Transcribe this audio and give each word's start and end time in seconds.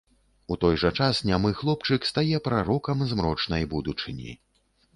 У 0.53 0.55
той 0.61 0.79
жа 0.83 0.89
час 0.99 1.19
нямы 1.31 1.51
хлопчык 1.59 2.09
стае 2.11 2.41
прарокам 2.47 3.05
змрочнай 3.15 3.71
будучыні. 3.77 4.31